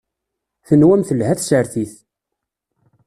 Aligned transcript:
Tenwam 0.67 1.01
telha 1.07 1.33
tsertit. 1.39 1.93